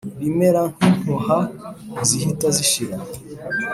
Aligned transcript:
bimera 0.19 0.61
nk’impuha 0.77 1.37
zihita 2.07 2.47
zishira. 2.57 2.95